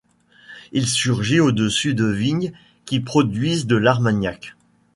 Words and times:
Il 0.71 0.87
surgit 0.87 1.39
au-dessus 1.39 1.93
de 1.93 2.05
vignes 2.05 2.53
qui 2.85 3.01
produisent 3.01 3.67
de 3.67 3.75
l'armagnac. 3.75 4.55